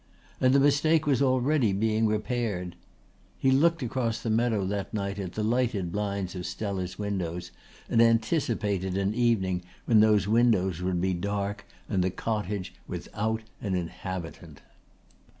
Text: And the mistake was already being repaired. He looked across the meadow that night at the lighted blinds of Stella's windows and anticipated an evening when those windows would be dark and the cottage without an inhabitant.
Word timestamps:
And 0.39 0.51
the 0.55 0.59
mistake 0.59 1.05
was 1.05 1.21
already 1.21 1.73
being 1.73 2.07
repaired. 2.07 2.75
He 3.37 3.51
looked 3.51 3.83
across 3.83 4.19
the 4.19 4.31
meadow 4.31 4.65
that 4.65 4.91
night 4.95 5.19
at 5.19 5.33
the 5.33 5.43
lighted 5.43 5.91
blinds 5.91 6.33
of 6.33 6.47
Stella's 6.47 6.97
windows 6.97 7.51
and 7.87 8.01
anticipated 8.01 8.97
an 8.97 9.13
evening 9.13 9.61
when 9.85 9.99
those 9.99 10.27
windows 10.27 10.81
would 10.81 10.99
be 11.01 11.13
dark 11.13 11.67
and 11.87 12.03
the 12.03 12.09
cottage 12.09 12.73
without 12.87 13.43
an 13.61 13.75
inhabitant. 13.75 14.61